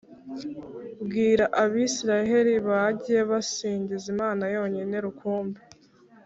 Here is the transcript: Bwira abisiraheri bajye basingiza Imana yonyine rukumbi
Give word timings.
Bwira 1.05 1.45
abisiraheri 1.63 2.53
bajye 2.67 3.17
basingiza 3.29 4.05
Imana 4.13 4.43
yonyine 4.55 4.95
rukumbi 5.05 5.59